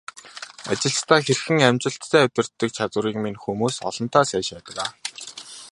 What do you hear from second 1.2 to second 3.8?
хэрхэн амжилттай удирддаг чадварыг минь хүмүүс